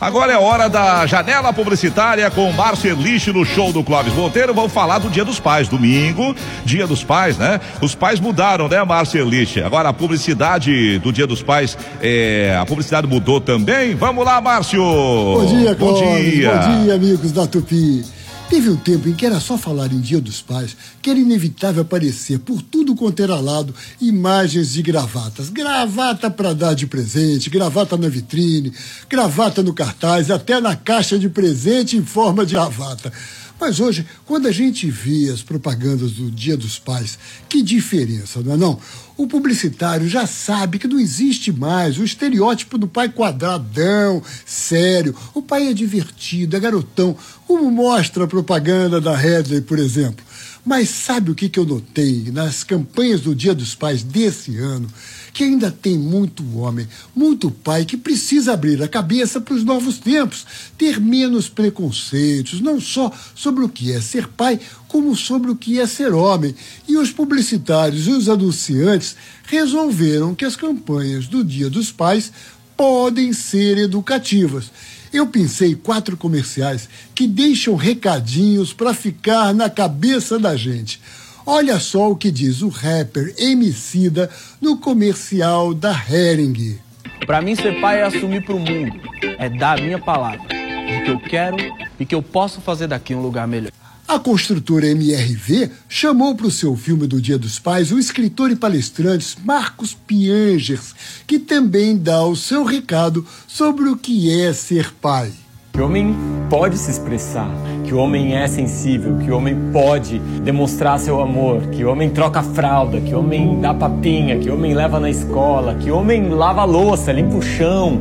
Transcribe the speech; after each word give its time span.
Agora 0.00 0.32
é 0.32 0.38
hora 0.38 0.68
da 0.68 1.04
janela 1.06 1.52
publicitária 1.52 2.30
com 2.30 2.52
Márcio 2.52 2.90
Erlich 2.90 3.32
no 3.32 3.44
show 3.44 3.72
do 3.72 3.82
Clóvis 3.82 4.12
Monteiro. 4.14 4.54
Vamos 4.54 4.72
falar 4.72 4.98
do 4.98 5.10
Dia 5.10 5.24
dos 5.24 5.40
Pais. 5.40 5.66
Domingo, 5.66 6.36
Dia 6.64 6.86
dos 6.86 7.02
Pais, 7.02 7.36
né? 7.36 7.60
Os 7.82 7.96
pais 7.96 8.20
mudaram, 8.20 8.68
né, 8.68 8.82
Márcio 8.84 9.20
Erlich? 9.20 9.60
Agora 9.60 9.88
a 9.88 9.92
publicidade 9.92 11.00
do 11.00 11.12
Dia 11.12 11.26
dos 11.26 11.42
Pais, 11.42 11.76
é, 12.00 12.56
a 12.60 12.64
publicidade 12.64 13.08
mudou 13.08 13.40
também. 13.40 13.96
Vamos 13.96 14.24
lá, 14.24 14.40
Márcio! 14.40 14.80
Bom 14.80 15.46
dia, 15.46 15.74
Clóvis. 15.74 16.00
Bom 16.00 16.30
dia. 16.30 16.52
Bom 16.52 16.84
dia, 16.84 16.94
amigos 16.94 17.32
da 17.32 17.46
Tupi. 17.46 18.17
Teve 18.48 18.70
um 18.70 18.76
tempo 18.76 19.06
em 19.06 19.14
que 19.14 19.26
era 19.26 19.40
só 19.40 19.58
falar 19.58 19.92
em 19.92 20.00
Dia 20.00 20.22
dos 20.22 20.40
Pais 20.40 20.74
que 21.02 21.10
era 21.10 21.18
inevitável 21.18 21.82
aparecer 21.82 22.38
por 22.38 22.62
tudo 22.62 22.94
quanto 22.94 23.22
era 23.22 23.38
lado 23.38 23.74
imagens 24.00 24.72
de 24.72 24.80
gravatas. 24.80 25.50
Gravata 25.50 26.30
para 26.30 26.54
dar 26.54 26.74
de 26.74 26.86
presente, 26.86 27.50
gravata 27.50 27.94
na 27.98 28.08
vitrine, 28.08 28.72
gravata 29.06 29.62
no 29.62 29.74
cartaz, 29.74 30.30
até 30.30 30.62
na 30.62 30.74
caixa 30.74 31.18
de 31.18 31.28
presente 31.28 31.98
em 31.98 32.02
forma 32.02 32.46
de 32.46 32.54
gravata. 32.54 33.12
Mas 33.60 33.80
hoje, 33.80 34.06
quando 34.24 34.46
a 34.46 34.52
gente 34.52 34.88
vê 34.88 35.30
as 35.30 35.42
propagandas 35.42 36.12
do 36.12 36.30
Dia 36.30 36.56
dos 36.56 36.78
Pais, 36.78 37.18
que 37.48 37.60
diferença, 37.60 38.40
não 38.40 38.54
é 38.54 38.56
não? 38.56 38.78
O 39.18 39.26
publicitário 39.26 40.08
já 40.08 40.28
sabe 40.28 40.78
que 40.78 40.86
não 40.86 41.00
existe 41.00 41.50
mais 41.50 41.98
o 41.98 42.04
estereótipo 42.04 42.78
do 42.78 42.86
pai 42.86 43.08
quadradão, 43.08 44.22
sério. 44.46 45.12
O 45.34 45.42
pai 45.42 45.66
é 45.66 45.74
divertido, 45.74 46.56
é 46.56 46.60
garotão, 46.60 47.16
como 47.44 47.68
mostra 47.68 48.22
a 48.22 48.28
propaganda 48.28 49.00
da 49.00 49.16
Redley, 49.16 49.60
por 49.60 49.80
exemplo. 49.80 50.24
Mas 50.64 50.90
sabe 50.90 51.30
o 51.30 51.34
que, 51.34 51.48
que 51.48 51.58
eu 51.58 51.64
notei 51.64 52.30
nas 52.30 52.62
campanhas 52.62 53.22
do 53.22 53.34
Dia 53.34 53.54
dos 53.54 53.74
Pais 53.74 54.02
desse 54.02 54.56
ano? 54.58 54.86
Que 55.32 55.44
ainda 55.44 55.70
tem 55.70 55.96
muito 55.96 56.44
homem, 56.58 56.86
muito 57.16 57.50
pai 57.50 57.86
que 57.86 57.96
precisa 57.96 58.52
abrir 58.52 58.82
a 58.82 58.88
cabeça 58.88 59.40
para 59.40 59.54
os 59.54 59.64
novos 59.64 59.98
tempos, 59.98 60.44
ter 60.76 61.00
menos 61.00 61.48
preconceitos, 61.48 62.60
não 62.60 62.80
só 62.80 63.10
sobre 63.34 63.64
o 63.64 63.68
que 63.68 63.92
é 63.92 64.00
ser 64.00 64.28
pai, 64.28 64.60
como 64.86 65.16
sobre 65.16 65.50
o 65.50 65.56
que 65.56 65.80
é 65.80 65.86
ser 65.86 66.12
homem. 66.12 66.54
E 66.86 66.98
os 66.98 67.10
publicitários 67.10 68.06
e 68.06 68.10
os 68.10 68.28
anunciantes 68.28 69.07
resolveram 69.44 70.34
que 70.34 70.44
as 70.44 70.56
campanhas 70.56 71.26
do 71.26 71.44
Dia 71.44 71.68
dos 71.70 71.90
Pais 71.92 72.32
podem 72.76 73.32
ser 73.32 73.78
educativas. 73.78 74.70
Eu 75.12 75.26
pensei 75.26 75.74
quatro 75.74 76.16
comerciais 76.16 76.88
que 77.14 77.26
deixam 77.26 77.74
recadinhos 77.74 78.72
para 78.72 78.94
ficar 78.94 79.54
na 79.54 79.70
cabeça 79.70 80.38
da 80.38 80.54
gente. 80.56 81.00
Olha 81.46 81.80
só 81.80 82.10
o 82.10 82.16
que 82.16 82.30
diz 82.30 82.60
o 82.60 82.68
rapper 82.68 83.34
Emicida 83.38 84.30
no 84.60 84.76
comercial 84.76 85.72
da 85.72 85.92
Hering. 85.92 86.78
Para 87.26 87.40
mim 87.40 87.56
ser 87.56 87.80
pai 87.80 88.00
é 88.00 88.04
assumir 88.04 88.44
para 88.44 88.54
o 88.54 88.58
mundo, 88.58 89.00
é 89.38 89.48
dar 89.48 89.78
a 89.78 89.82
minha 89.82 89.98
palavra, 89.98 90.46
de 90.46 91.04
que 91.04 91.10
eu 91.10 91.18
quero 91.18 91.56
e 91.98 92.04
que 92.04 92.14
eu 92.14 92.22
posso 92.22 92.60
fazer 92.60 92.86
daqui 92.86 93.14
um 93.14 93.22
lugar 93.22 93.48
melhor. 93.48 93.72
A 94.08 94.18
construtora 94.18 94.86
MRV 94.86 95.70
chamou 95.86 96.34
para 96.34 96.46
o 96.46 96.50
seu 96.50 96.74
filme 96.74 97.06
do 97.06 97.20
Dia 97.20 97.36
dos 97.36 97.58
Pais 97.58 97.92
o 97.92 97.98
escritor 97.98 98.50
e 98.50 98.56
palestrante 98.56 99.36
Marcos 99.44 99.92
Piangers, 99.92 100.94
que 101.26 101.38
também 101.38 101.94
dá 101.94 102.24
o 102.24 102.34
seu 102.34 102.64
recado 102.64 103.22
sobre 103.46 103.86
o 103.86 103.98
que 103.98 104.40
é 104.40 104.50
ser 104.54 104.94
pai. 104.94 105.30
Que 105.74 105.82
o 105.82 105.84
homem 105.84 106.16
pode 106.48 106.78
se 106.78 106.90
expressar, 106.90 107.50
que 107.84 107.92
o 107.92 107.98
homem 107.98 108.34
é 108.34 108.48
sensível, 108.48 109.18
que 109.18 109.30
o 109.30 109.36
homem 109.36 109.54
pode 109.74 110.18
demonstrar 110.42 110.98
seu 110.98 111.20
amor, 111.20 111.66
que 111.66 111.84
o 111.84 111.92
homem 111.92 112.08
troca 112.08 112.42
fralda, 112.42 113.02
que 113.02 113.14
o 113.14 113.18
homem 113.18 113.60
dá 113.60 113.74
papinha, 113.74 114.38
que 114.38 114.48
o 114.48 114.54
homem 114.54 114.72
leva 114.72 114.98
na 114.98 115.10
escola, 115.10 115.74
que 115.74 115.90
o 115.90 115.96
homem 115.98 116.30
lava 116.30 116.64
louça, 116.64 117.12
limpa 117.12 117.36
o 117.36 117.42
chão 117.42 118.00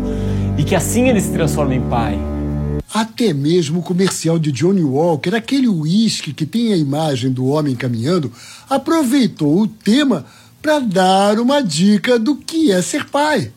e 0.57 0.63
que 0.63 0.73
assim 0.73 1.09
ele 1.09 1.19
se 1.19 1.31
transforma 1.33 1.75
em 1.75 1.81
pai. 1.81 2.17
Até 2.93 3.33
mesmo 3.33 3.79
o 3.79 3.83
comercial 3.83 4.39
de 4.39 4.51
Johnny 4.51 4.83
Walker, 4.83 5.35
aquele 5.35 5.67
uísque 5.67 6.33
que 6.33 6.45
tem 6.45 6.71
a 6.71 6.77
imagem 6.77 7.31
do 7.31 7.45
homem 7.45 7.75
caminhando, 7.75 8.31
aproveitou 8.69 9.61
o 9.61 9.67
tema 9.67 10.25
para 10.61 10.79
dar 10.79 11.39
uma 11.39 11.61
dica 11.61 12.17
do 12.17 12.35
que 12.35 12.71
é 12.71 12.81
ser 12.81 13.05
pai. 13.05 13.51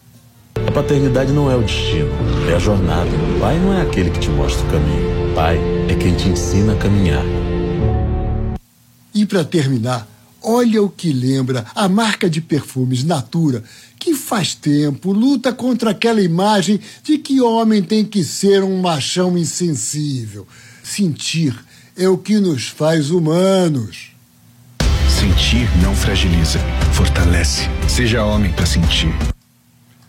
A 0.66 0.72
paternidade 0.72 1.32
não 1.32 1.50
é 1.50 1.56
o 1.56 1.62
destino, 1.62 2.10
é 2.50 2.54
a 2.54 2.58
jornada. 2.58 3.08
O 3.08 3.40
pai 3.40 3.58
não 3.58 3.72
é 3.72 3.82
aquele 3.82 4.10
que 4.10 4.18
te 4.18 4.28
mostra 4.28 4.66
o 4.66 4.70
caminho. 4.70 5.30
O 5.30 5.34
pai 5.34 5.58
é 5.88 5.94
quem 5.94 6.14
te 6.14 6.28
ensina 6.28 6.72
a 6.74 6.76
caminhar. 6.76 7.24
E 9.14 9.24
para 9.24 9.44
terminar, 9.44 10.06
olha 10.42 10.82
o 10.82 10.88
que 10.88 11.12
lembra 11.12 11.66
a 11.74 11.88
marca 11.88 12.28
de 12.28 12.40
perfumes 12.40 13.04
Natura, 13.04 13.62
que 13.98 14.14
faz 14.14 14.54
tempo 14.54 15.12
luta 15.12 15.52
contra 15.52 15.90
aquela 15.90 16.22
imagem 16.22 16.80
de 17.02 17.18
que 17.18 17.40
homem 17.40 17.82
tem 17.82 18.04
que 18.04 18.24
ser 18.24 18.62
um 18.62 18.80
machão 18.80 19.36
insensível. 19.36 20.46
Sentir 20.82 21.54
é 21.96 22.08
o 22.08 22.16
que 22.16 22.38
nos 22.38 22.68
faz 22.68 23.10
humanos. 23.10 24.10
Sentir 25.08 25.68
não 25.82 25.94
fragiliza, 25.94 26.58
fortalece. 26.94 27.68
Seja 27.86 28.24
homem 28.24 28.52
para 28.52 28.64
sentir. 28.64 29.14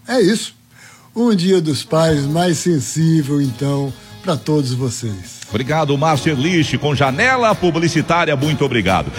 É 0.08 0.22
isso. 0.22 0.56
Um 1.14 1.36
dia 1.36 1.60
dos 1.60 1.84
pais 1.84 2.26
mais 2.26 2.58
sensível, 2.60 3.42
então, 3.42 3.94
para 4.24 4.38
todos 4.38 4.72
vocês. 4.72 5.42
Obrigado, 5.50 5.98
Márcio 5.98 6.32
Erlich, 6.32 6.78
com 6.78 6.96
janela 6.96 7.54
publicitária. 7.54 8.34
Muito 8.38 8.64
obrigado. 8.64 9.12